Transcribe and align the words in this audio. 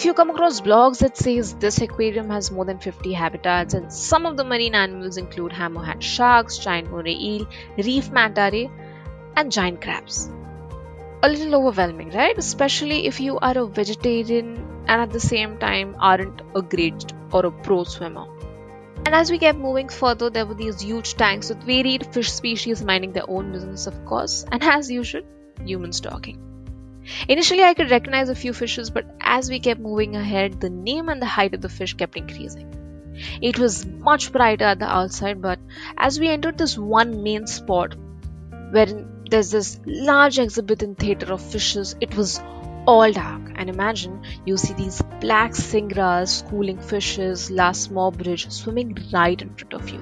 if 0.00 0.06
you 0.06 0.14
come 0.14 0.30
across 0.30 0.62
blogs 0.62 1.00
that 1.00 1.14
says 1.14 1.52
this 1.62 1.78
aquarium 1.82 2.30
has 2.30 2.50
more 2.50 2.64
than 2.64 2.78
50 2.78 3.12
habitats 3.12 3.74
and 3.74 3.92
some 3.92 4.24
of 4.24 4.38
the 4.38 4.44
marine 4.44 4.74
animals 4.74 5.18
include 5.18 5.52
hammerhead 5.52 6.00
sharks, 6.00 6.56
giant 6.56 6.90
moray 6.90 7.12
eel, 7.12 7.46
reef 7.76 8.10
manta 8.10 8.48
ray, 8.50 8.70
and 9.36 9.52
giant 9.52 9.82
crabs. 9.82 10.30
A 11.22 11.28
little 11.28 11.54
overwhelming, 11.54 12.08
right? 12.12 12.38
Especially 12.38 13.06
if 13.08 13.20
you 13.20 13.38
are 13.40 13.58
a 13.58 13.66
vegetarian 13.66 14.56
and 14.88 15.02
at 15.02 15.10
the 15.10 15.20
same 15.20 15.58
time 15.58 15.94
aren't 15.98 16.40
a 16.54 16.62
great 16.62 17.12
or 17.30 17.44
a 17.44 17.50
pro 17.50 17.84
swimmer. 17.84 18.24
And 19.04 19.14
as 19.14 19.30
we 19.30 19.38
kept 19.38 19.58
moving 19.58 19.90
further, 19.90 20.30
there 20.30 20.46
were 20.46 20.54
these 20.54 20.80
huge 20.80 21.12
tanks 21.12 21.50
with 21.50 21.62
varied 21.62 22.06
fish 22.06 22.32
species 22.32 22.82
minding 22.82 23.12
their 23.12 23.28
own 23.28 23.52
business, 23.52 23.86
of 23.86 24.02
course, 24.06 24.46
and 24.50 24.64
as 24.64 24.90
usual, 24.90 25.24
humans 25.62 26.00
talking. 26.00 26.49
Initially, 27.28 27.62
I 27.62 27.74
could 27.74 27.90
recognize 27.90 28.28
a 28.28 28.34
few 28.34 28.52
fishes, 28.52 28.90
but 28.90 29.06
as 29.20 29.50
we 29.50 29.60
kept 29.60 29.80
moving 29.80 30.16
ahead, 30.16 30.60
the 30.60 30.70
name 30.70 31.08
and 31.08 31.20
the 31.20 31.26
height 31.26 31.54
of 31.54 31.60
the 31.60 31.68
fish 31.68 31.94
kept 31.94 32.16
increasing. 32.16 32.74
It 33.42 33.58
was 33.58 33.86
much 33.86 34.32
brighter 34.32 34.64
at 34.64 34.78
the 34.78 34.86
outside, 34.86 35.42
but 35.42 35.58
as 35.96 36.18
we 36.18 36.28
entered 36.28 36.58
this 36.58 36.78
one 36.78 37.22
main 37.22 37.46
spot, 37.46 37.94
wherein 38.70 39.24
there's 39.30 39.50
this 39.50 39.80
large 39.86 40.38
exhibit 40.38 40.82
exhibition 40.82 40.94
theater 40.94 41.32
of 41.32 41.40
fishes, 41.40 41.96
it 42.00 42.16
was 42.16 42.40
all 42.86 43.12
dark. 43.12 43.42
And 43.56 43.68
imagine 43.68 44.22
you 44.44 44.56
see 44.56 44.74
these 44.74 45.02
black 45.20 45.52
stingrays, 45.52 46.28
schooling 46.28 46.78
fishes, 46.78 47.50
last 47.50 47.92
bridge 47.94 48.50
swimming 48.50 48.96
right 49.12 49.40
in 49.40 49.54
front 49.54 49.74
of 49.74 49.90
you. 49.90 50.00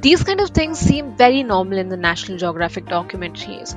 These 0.00 0.22
kind 0.22 0.40
of 0.40 0.50
things 0.50 0.78
seem 0.78 1.16
very 1.16 1.42
normal 1.42 1.78
in 1.78 1.88
the 1.88 1.96
National 1.96 2.38
Geographic 2.38 2.86
documentaries. 2.86 3.74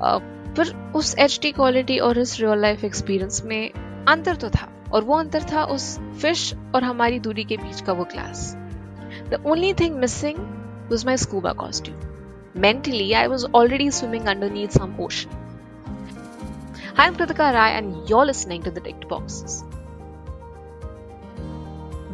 Uh, 0.00 0.20
पर 0.56 0.92
उस 0.96 1.14
H 1.18 1.38
D 1.42 1.50
quality 1.52 1.98
और 1.98 2.18
उस 2.18 2.38
real 2.40 2.60
life 2.60 2.84
experience 2.84 3.42
में 3.44 3.70
अंतर 4.08 4.36
तो 4.36 4.48
था 4.48 4.68
और 4.92 5.04
वो 5.04 5.16
अंतर 5.16 5.42
था 5.52 5.64
उस 5.64 5.98
फ़िश 6.20 6.52
और 6.74 6.84
हमारी 6.84 7.18
दूरी 7.20 7.44
के 7.44 7.56
बीच 7.56 7.80
का 7.80 7.92
वो 7.92 8.04
class 8.04 8.52
the 9.30 9.42
only 9.46 9.72
thing 9.74 9.96
missing 9.96 10.38
was 10.90 11.06
my 11.06 11.16
scuba 11.16 11.52
costume 11.52 12.60
mentally 12.60 13.12
I 13.12 13.26
was 13.26 13.46
already 13.54 13.90
swimming 13.90 14.26
underneath 14.50 14.78
some 14.78 14.96
ocean 15.00 15.44
I 16.98 17.06
am 17.06 17.14
Kritika 17.14 17.50
Rai 17.50 17.76
and 17.76 17.94
your 18.10 18.26
listening 18.26 18.64
to 18.64 18.70
the 18.70 18.82
ticket 18.84 19.04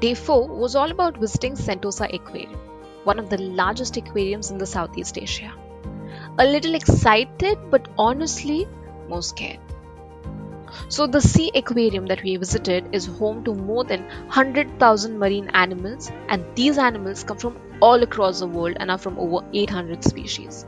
day 0.00 0.14
four 0.16 0.40
was 0.48 0.76
all 0.76 0.90
about 0.90 1.18
visiting 1.18 1.56
Sentosa 1.56 2.04
aquarium 2.04 2.58
one 3.06 3.20
of 3.20 3.26
the 3.26 3.40
largest 3.40 3.98
aquariums 3.98 4.52
in 4.52 4.58
the 4.58 4.64
South 4.64 4.98
East 4.98 5.18
Asia 5.18 5.54
A 6.38 6.46
little 6.46 6.74
excited, 6.74 7.58
but 7.70 7.88
honestly, 7.98 8.66
more 9.08 9.22
scared. 9.22 9.60
So, 10.88 11.06
the 11.06 11.20
sea 11.20 11.50
aquarium 11.54 12.06
that 12.06 12.22
we 12.22 12.36
visited 12.36 12.94
is 12.94 13.04
home 13.04 13.44
to 13.44 13.54
more 13.54 13.84
than 13.84 14.04
100,000 14.04 15.18
marine 15.18 15.50
animals, 15.52 16.10
and 16.30 16.44
these 16.54 16.78
animals 16.78 17.22
come 17.22 17.36
from 17.36 17.58
all 17.82 18.02
across 18.02 18.40
the 18.40 18.46
world 18.46 18.78
and 18.80 18.90
are 18.90 18.96
from 18.96 19.18
over 19.18 19.44
800 19.52 20.02
species. 20.02 20.64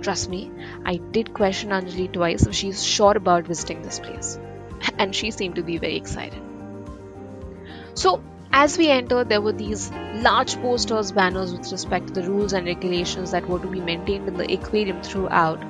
Trust 0.00 0.30
me, 0.30 0.52
I 0.84 0.98
did 0.98 1.34
question 1.34 1.70
Anjali 1.70 2.12
twice 2.12 2.46
if 2.46 2.54
she's 2.54 2.84
sure 2.84 3.16
about 3.16 3.48
visiting 3.48 3.82
this 3.82 3.98
place, 3.98 4.38
and 4.98 5.12
she 5.12 5.32
seemed 5.32 5.56
to 5.56 5.64
be 5.64 5.78
very 5.78 5.96
excited. 5.96 6.40
So, 7.94 8.22
as 8.52 8.78
we 8.78 8.88
entered, 8.88 9.28
there 9.28 9.40
were 9.40 9.52
these 9.52 9.90
large 10.14 10.56
posters, 10.60 11.12
banners 11.12 11.52
with 11.52 11.70
respect 11.70 12.08
to 12.08 12.12
the 12.14 12.28
rules 12.28 12.52
and 12.52 12.66
regulations 12.66 13.30
that 13.32 13.48
were 13.48 13.58
to 13.58 13.66
be 13.68 13.80
maintained 13.80 14.26
in 14.28 14.34
the 14.34 14.52
aquarium 14.52 15.02
throughout. 15.02 15.62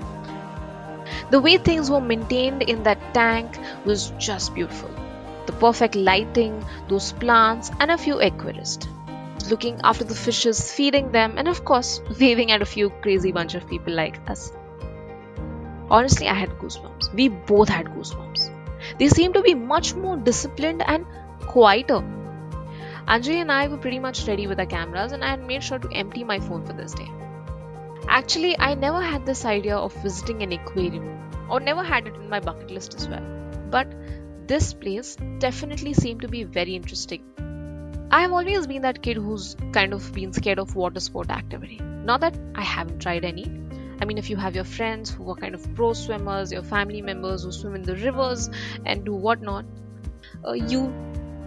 The 1.30 1.40
way 1.40 1.58
things 1.58 1.90
were 1.90 2.00
maintained 2.00 2.62
in 2.62 2.82
that 2.84 3.14
tank 3.14 3.58
was 3.84 4.12
just 4.18 4.54
beautiful. 4.54 4.90
The 5.46 5.52
perfect 5.52 5.94
lighting, 5.94 6.64
those 6.88 7.12
plants, 7.12 7.70
and 7.80 7.90
a 7.90 7.98
few 7.98 8.16
aquarists. 8.16 8.86
Looking 9.50 9.80
after 9.82 10.04
the 10.04 10.14
fishes, 10.14 10.72
feeding 10.72 11.10
them, 11.10 11.38
and 11.38 11.48
of 11.48 11.64
course, 11.64 12.00
waving 12.20 12.52
at 12.52 12.62
a 12.62 12.66
few 12.66 12.90
crazy 13.02 13.32
bunch 13.32 13.54
of 13.54 13.66
people 13.68 13.94
like 13.94 14.18
us. 14.30 14.52
Honestly, 15.90 16.28
I 16.28 16.34
had 16.34 16.50
goosebumps. 16.58 17.12
We 17.14 17.28
both 17.28 17.68
had 17.68 17.86
goosebumps. 17.86 18.50
They 18.98 19.08
seemed 19.08 19.34
to 19.34 19.42
be 19.42 19.54
much 19.54 19.94
more 19.94 20.16
disciplined 20.16 20.82
and 20.86 21.06
quieter 21.40 22.02
Anjali 23.08 23.36
and 23.36 23.50
I 23.50 23.68
were 23.68 23.78
pretty 23.78 23.98
much 23.98 24.26
ready 24.28 24.46
with 24.46 24.60
our 24.60 24.66
cameras, 24.66 25.12
and 25.12 25.24
I 25.24 25.30
had 25.30 25.42
made 25.42 25.64
sure 25.64 25.78
to 25.78 25.88
empty 25.92 26.24
my 26.24 26.38
phone 26.38 26.66
for 26.66 26.74
this 26.74 26.92
day. 26.92 27.10
Actually, 28.06 28.58
I 28.58 28.74
never 28.74 29.00
had 29.00 29.24
this 29.24 29.46
idea 29.46 29.76
of 29.76 29.94
visiting 30.02 30.42
an 30.42 30.52
aquarium, 30.52 31.18
or 31.48 31.58
never 31.58 31.82
had 31.82 32.06
it 32.06 32.14
in 32.16 32.28
my 32.28 32.40
bucket 32.40 32.70
list 32.70 32.94
as 32.96 33.08
well. 33.08 33.24
But 33.70 33.94
this 34.46 34.74
place 34.74 35.16
definitely 35.38 35.94
seemed 35.94 36.20
to 36.20 36.28
be 36.28 36.44
very 36.44 36.76
interesting. 36.76 37.24
I 38.10 38.20
have 38.20 38.32
always 38.32 38.66
been 38.66 38.82
that 38.82 39.00
kid 39.00 39.16
who's 39.16 39.56
kind 39.72 39.94
of 39.94 40.12
been 40.12 40.34
scared 40.34 40.58
of 40.58 40.76
water 40.76 41.00
sport 41.00 41.30
activity. 41.30 41.80
Not 41.80 42.20
that 42.20 42.38
I 42.54 42.62
haven't 42.62 43.00
tried 43.00 43.24
any. 43.24 43.46
I 44.02 44.04
mean, 44.04 44.18
if 44.18 44.28
you 44.28 44.36
have 44.36 44.54
your 44.54 44.64
friends 44.64 45.10
who 45.10 45.30
are 45.30 45.34
kind 45.34 45.54
of 45.54 45.74
pro 45.74 45.94
swimmers, 45.94 46.52
your 46.52 46.62
family 46.62 47.00
members 47.00 47.44
who 47.44 47.52
swim 47.52 47.74
in 47.74 47.82
the 47.82 47.96
rivers 47.96 48.50
and 48.84 49.04
do 49.04 49.14
whatnot, 49.14 49.64
uh, 50.46 50.52
you 50.52 50.92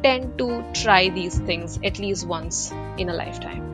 tend 0.04 0.38
to 0.38 0.64
try 0.74 1.10
these 1.10 1.40
things 1.40 1.80
at 1.84 2.00
least 2.00 2.28
once 2.28 2.72
in 2.98 3.10
a 3.10 3.14
lifetime. 3.14 3.68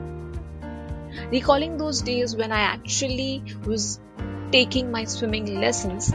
Recalling 1.32 1.78
those 1.78 2.02
days 2.02 2.36
when 2.36 2.52
I 2.52 2.62
actually 2.62 3.44
was 3.66 4.00
taking 4.52 4.92
my 4.92 5.04
swimming 5.06 5.48
lessons, 5.62 6.14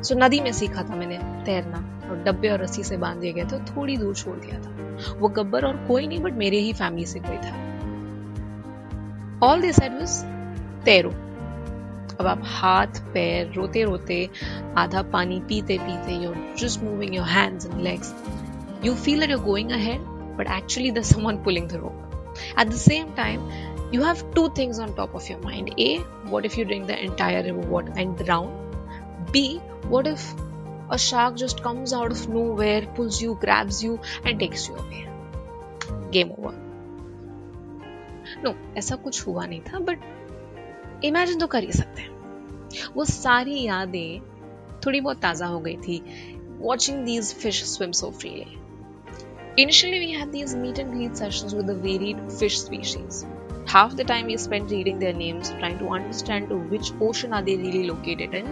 so 0.00 0.16
नदी 0.16 0.40
में 0.40 0.52
सीखा 0.52 0.82
था 0.90 0.96
मैंने 0.96 1.18
तैरना 1.44 1.78
और 2.10 2.22
डब्बे 2.24 2.48
और 2.48 2.62
रस्सी 2.62 2.82
से 2.84 2.96
बाँध 2.96 3.20
दिए 3.20 3.32
गए 3.32 3.44
थे 3.52 3.58
थोड़ी 3.70 3.96
दूर 3.96 4.14
छोड़ 4.16 4.36
दिया 4.36 4.58
था 4.60 5.14
वो 5.20 5.28
गब्बर 5.38 5.64
और 5.64 5.76
कोई 5.88 6.06
नहीं 6.06 6.20
बट 6.22 6.32
मेरे 6.42 6.58
ही 6.60 6.72
फैमिली 6.72 7.06
से 7.06 7.20
कोई 7.20 7.36
था 7.46 7.54
ऑल 9.46 9.60
दिस 9.62 9.76
सेड 9.76 9.98
वाज 9.98 10.22
तैरो 10.84 11.10
अब 12.20 12.26
आप 12.26 12.42
हाथ 12.44 13.00
पैर 13.14 13.52
रोते 13.56 13.82
रोते 13.84 14.28
आधा 14.78 15.02
पानी 15.12 15.40
पीते 15.48 15.78
पीते 15.78 16.20
you're 16.22 16.38
just 16.62 16.82
moving 16.82 17.12
your 17.18 17.26
hands 17.34 17.66
and 17.66 17.82
legs 17.88 18.12
you 18.81 18.95
feel 18.95 19.19
that 19.19 19.29
you're 19.29 19.45
going 19.49 19.71
ahead, 19.71 20.01
but 20.37 20.47
actually 20.47 20.91
there's 20.91 21.07
someone 21.07 21.43
pulling 21.43 21.67
the 21.67 21.79
rope. 21.79 22.15
At 22.55 22.69
the 22.69 22.77
same 22.77 23.13
time, 23.13 23.49
you 23.91 24.01
have 24.01 24.23
two 24.33 24.49
things 24.49 24.79
on 24.79 24.95
top 24.95 25.13
of 25.13 25.29
your 25.29 25.39
mind. 25.39 25.73
A, 25.77 25.97
what 26.33 26.45
if 26.45 26.57
you 26.57 26.65
drink 26.65 26.87
the 26.87 26.99
entire 27.03 27.43
river 27.43 27.59
water 27.59 27.93
and 27.95 28.17
drown? 28.17 28.49
B, 29.31 29.59
what 29.87 30.07
if 30.07 30.33
a 30.89 30.97
shark 30.97 31.35
just 31.35 31.63
comes 31.63 31.93
out 31.93 32.11
of 32.11 32.27
nowhere, 32.27 32.81
pulls 32.95 33.21
you, 33.21 33.37
grabs 33.39 33.83
you, 33.83 33.99
and 34.25 34.39
takes 34.39 34.67
you 34.67 34.75
away? 34.75 35.07
Game 36.11 36.35
over. 36.37 36.53
No 38.43 38.53
ऐसा 38.77 38.95
कुछ 38.95 39.25
हुआ 39.27 39.45
नहीं 39.45 39.61
था 39.61 39.79
but 39.87 41.01
imagine 41.05 41.39
तो 41.39 41.47
कर 41.47 41.63
ही 41.63 41.71
सकते 41.73 42.01
हैं 42.01 42.91
वो 42.95 43.05
सारी 43.05 43.61
यादें 43.63 44.19
थोड़ी 44.85 45.01
बहुत 45.01 45.21
ताज़ा 45.21 45.47
हो 45.47 45.59
गई 45.59 45.75
थी 45.87 46.01
watching 46.59 47.03
these 47.05 47.33
fish 47.41 47.63
swim 47.73 47.91
so 48.01 48.09
freely 48.21 48.57
Initially, 49.57 49.99
we 49.99 50.11
had 50.11 50.31
these 50.31 50.55
meet 50.55 50.79
and 50.79 50.91
greet 50.91 51.15
sessions 51.15 51.53
with 51.53 51.67
the 51.67 51.75
varied 51.75 52.31
fish 52.31 52.59
species. 52.59 53.25
Half 53.65 53.95
the 53.95 54.03
time 54.03 54.25
we 54.25 54.37
spent 54.37 54.71
reading 54.71 54.99
their 54.99 55.13
names, 55.13 55.51
trying 55.51 55.77
to 55.79 55.89
understand 55.89 56.49
to 56.49 56.57
which 56.57 56.91
ocean 56.99 57.33
are 57.33 57.41
they 57.41 57.55
really 57.55 57.87
located 57.87 58.33
in. 58.33 58.47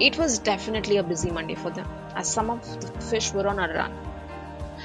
It 0.00 0.18
was 0.18 0.38
definitely 0.40 0.96
a 0.96 1.02
busy 1.02 1.30
Monday 1.30 1.54
for 1.54 1.70
them, 1.70 1.86
as 2.16 2.28
some 2.28 2.50
of 2.50 2.80
the 2.80 3.00
fish 3.00 3.32
were 3.32 3.46
on 3.46 3.60
a 3.60 3.68
run. 3.72 3.92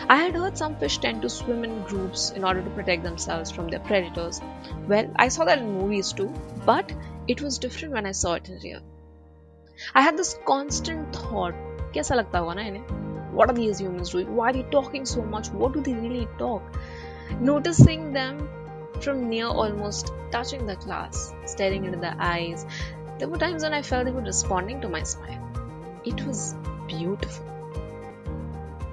I 0.09 0.17
had 0.17 0.35
heard 0.35 0.57
some 0.57 0.75
fish 0.75 0.99
tend 0.99 1.23
to 1.23 1.29
swim 1.29 1.63
in 1.63 1.81
groups 1.83 2.29
in 2.31 2.43
order 2.43 2.61
to 2.61 2.69
protect 2.69 3.03
themselves 3.03 3.49
from 3.49 3.69
their 3.69 3.79
predators. 3.79 4.41
Well, 4.87 5.11
I 5.15 5.29
saw 5.29 5.45
that 5.45 5.57
in 5.57 5.73
movies 5.73 6.13
too, 6.13 6.31
but 6.65 6.93
it 7.27 7.41
was 7.41 7.57
different 7.57 7.95
when 7.95 8.05
I 8.05 8.11
saw 8.11 8.35
it 8.35 8.47
in 8.47 8.59
real. 8.59 8.81
I 9.95 10.01
had 10.01 10.17
this 10.17 10.37
constant 10.45 11.15
thought, 11.15 11.55
कैसा 11.93 12.15
लगता 12.15 12.39
होगा 12.39 12.53
ना 12.53 12.61
इन्हें 12.61 13.00
what 13.32 13.50
are 13.50 13.54
these 13.54 13.80
humans 13.80 14.10
doing? 14.10 14.34
Why 14.36 14.50
are 14.50 14.52
they 14.52 14.62
talking 14.64 15.06
so 15.06 15.22
much? 15.22 15.48
What 15.50 15.72
do 15.72 15.80
they 15.80 15.94
really 15.94 16.28
talk? 16.38 16.62
Noticing 17.40 18.12
them 18.12 18.48
from 19.00 19.28
near, 19.28 19.46
almost 19.46 20.12
touching 20.30 20.66
the 20.66 20.76
glass, 20.76 21.32
staring 21.46 21.84
into 21.84 21.98
their 21.98 22.16
eyes. 22.18 22.66
There 23.18 23.28
were 23.28 23.38
times 23.38 23.62
when 23.62 23.74
I 23.74 23.82
felt 23.82 24.04
they 24.04 24.12
were 24.12 24.20
responding 24.20 24.80
to 24.82 24.88
my 24.88 25.02
smile. 25.02 25.48
It 26.04 26.24
was 26.26 26.54
beautiful. 26.86 27.46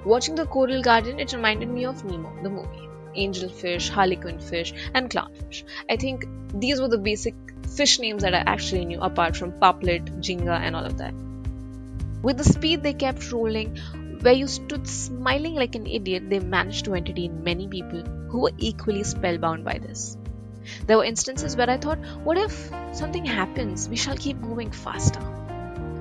Watching 0.04 0.34
the 0.34 0.46
coral 0.46 0.82
garden, 0.82 1.20
it 1.20 1.32
reminded 1.32 1.68
me 1.68 1.84
of 1.84 2.04
Nemo, 2.04 2.32
the 2.42 2.50
movie. 2.50 2.88
Angelfish, 3.16 3.90
harlequin 3.90 4.38
fish, 4.38 4.72
and 4.94 5.10
clownfish. 5.10 5.64
I 5.90 5.96
think 5.96 6.24
these 6.54 6.80
were 6.80 6.88
the 6.88 6.98
basic 6.98 7.34
fish 7.68 7.98
names 7.98 8.22
that 8.22 8.34
I 8.34 8.38
actually 8.46 8.84
knew 8.84 9.00
apart 9.00 9.36
from 9.36 9.52
poplet, 9.52 10.04
jinga, 10.20 10.58
and 10.58 10.74
all 10.74 10.84
of 10.84 10.96
that. 10.98 11.12
With 12.22 12.38
the 12.38 12.44
speed 12.44 12.82
they 12.82 12.94
kept 12.94 13.30
rolling, 13.32 13.78
where 14.22 14.34
you 14.34 14.46
stood 14.46 14.86
smiling 14.86 15.54
like 15.54 15.74
an 15.74 15.86
idiot, 15.86 16.28
they 16.28 16.40
managed 16.40 16.84
to 16.86 16.94
entertain 16.94 17.42
many 17.44 17.68
people 17.68 18.02
who 18.28 18.40
were 18.40 18.52
equally 18.58 19.02
spellbound 19.02 19.64
by 19.64 19.78
this. 19.78 20.16
There 20.86 20.98
were 20.98 21.04
instances 21.04 21.56
where 21.56 21.70
I 21.70 21.78
thought, 21.78 21.98
what 22.22 22.36
if 22.36 22.70
something 22.92 23.24
happens? 23.24 23.88
We 23.88 23.96
shall 23.96 24.16
keep 24.16 24.36
moving 24.36 24.70
faster. 24.70 25.20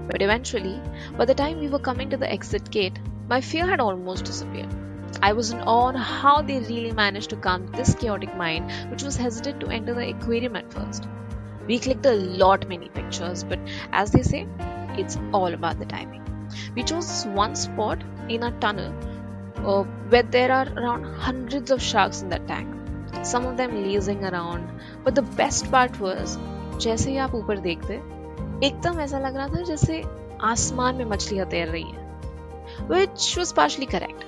But 0.07 0.21
eventually, 0.21 0.81
by 1.17 1.25
the 1.25 1.35
time 1.35 1.59
we 1.59 1.69
were 1.69 1.79
coming 1.79 2.09
to 2.09 2.17
the 2.17 2.31
exit 2.31 2.69
gate, 2.69 2.99
My 3.29 3.41
fear 3.41 3.67
had 3.67 3.79
almost 3.79 4.25
disappeared. 4.25 4.73
I 5.21 5.33
was 5.33 5.51
in 5.51 5.61
awe 5.61 5.89
on 5.89 5.95
how 5.95 6.41
they 6.41 6.61
really 6.61 6.91
managed 6.91 7.29
to 7.29 7.35
calm 7.35 7.67
this 7.67 7.93
chaotic 7.93 8.35
mind, 8.35 8.71
which 8.89 9.03
was 9.03 9.17
hesitant 9.17 9.59
to 9.59 9.67
enter 9.67 9.93
the 9.93 10.09
aquarium 10.09 10.55
at 10.55 10.73
first. 10.73 11.07
We 11.67 11.77
clicked 11.77 12.07
a 12.07 12.13
lot 12.13 12.67
many 12.67 12.89
pictures, 12.89 13.43
but 13.43 13.59
as 13.91 14.09
they 14.09 14.23
say, 14.23 14.47
it's 14.97 15.19
all 15.31 15.53
about 15.53 15.77
the 15.77 15.85
timing. 15.85 16.28
We 16.76 16.82
chose 16.82 17.08
this 17.08 17.26
one 17.26 17.56
spot 17.56 18.04
in 18.28 18.42
a 18.42 18.50
tunnel 18.60 18.92
uh, 19.56 19.82
where 20.08 20.22
there 20.22 20.52
are 20.52 20.68
around 20.76 21.04
hundreds 21.04 21.70
of 21.70 21.82
sharks 21.82 22.22
in 22.22 22.28
that 22.30 22.46
tank. 22.48 22.68
Some 23.22 23.46
of 23.46 23.56
them 23.56 23.76
lazing 23.84 24.24
around, 24.24 24.68
but 25.04 25.14
the 25.14 25.26
best 25.42 25.70
part 25.70 26.00
was 26.00 26.38
जैसे 26.82 27.10
ही 27.10 27.16
आप 27.24 27.34
ऊपर 27.34 27.58
देखते 27.66 27.94
एकदम 28.66 29.00
ऐसा 29.00 29.18
लग 29.18 29.36
रहा 29.36 29.48
था 29.48 29.62
जैसे 29.64 30.02
आसमान 30.52 30.96
में 30.96 31.04
मछलियां 31.04 31.46
तैर 31.50 31.68
रही 31.68 31.90
हैं 31.90 32.04
which 32.88 33.36
was 33.36 33.52
partially 33.52 33.86
correct. 33.86 34.24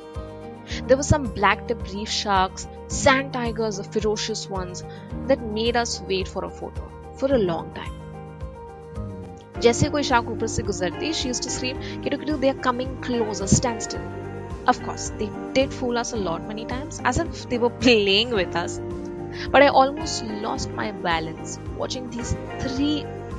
There 0.87 0.96
were 0.96 1.02
some 1.02 1.25
black 1.25 1.66
tip 1.69 1.82
reef 1.93 2.08
sharks, 2.08 2.66
sand 2.88 3.32
tigers, 3.32 3.78
the 3.78 3.84
ferocious 3.84 4.48
ones, 4.50 4.84
that 5.26 5.40
made 5.40 5.76
us 5.76 6.00
wait 6.08 6.28
for 6.28 6.44
a 6.44 6.50
photo 6.50 6.90
for 7.14 7.32
a 7.34 7.38
long 7.38 7.72
time. 7.75 7.93
जैसे 9.62 9.88
कोई 9.90 10.02
शार्क 10.10 10.28
ऊपर 10.31 10.46
से 10.54 10.62
गुजरती 10.70 11.12
she 11.20 11.32
used 11.32 11.46
to 11.48 11.54
scream 11.56 11.82
kidu 12.06 12.20
kidu 12.22 12.38
they 12.44 12.52
are 12.54 12.62
coming 12.69 12.94
closer 13.08 13.50
stand 13.56 13.87
still 13.88 14.06
of 14.72 14.82
course 14.87 15.08
they 15.22 15.31
did 15.58 15.76
fool 15.81 16.00
us 16.04 16.14
a 16.20 16.22
lot 16.28 16.46
many 16.52 16.66
times 16.75 17.02
as 17.12 17.20
if 17.25 17.43
they 17.52 17.60
were 17.66 17.75
playing 17.87 18.38
with 18.40 18.62
us 18.62 18.78
but 19.54 19.66
i 19.69 19.69
almost 19.82 20.25
lost 20.46 20.78
my 20.81 20.88
balance 21.10 21.58
watching 21.82 22.08
these 22.16 22.32
three 22.64 22.96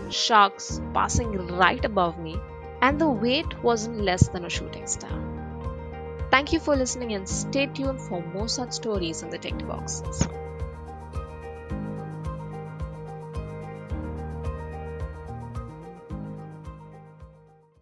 sharks 0.10 0.70
passing 0.94 1.34
right 1.64 1.86
above 1.86 2.18
me 2.28 2.38
and 2.82 3.00
the 3.00 3.08
wait 3.08 3.64
wasn't 3.64 4.00
less 4.02 4.28
than 4.30 4.46
a 4.46 4.50
shooting 4.50 4.88
star. 4.88 5.10
Thank 6.30 6.54
you 6.54 6.60
for 6.60 6.76
listening 6.76 7.14
and 7.14 7.28
stay 7.28 7.68
tuned 7.68 8.02
for 8.02 8.22
more 8.22 8.48
such 8.48 8.74
stories 8.74 9.24
in 9.24 9.30
the 9.30 9.38
Tech 9.38 9.58
Boxes. 9.68 10.28